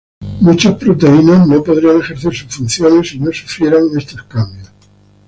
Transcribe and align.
Muchas 0.41 0.73
proteínas 0.77 1.47
no 1.47 1.61
podrían 1.61 1.99
ejercer 1.99 2.33
sus 2.33 2.55
funciones 2.55 3.09
si 3.09 3.19
no 3.19 3.31
sufrieran 3.31 3.83
estos 3.95 4.23
cambios. 4.23 4.71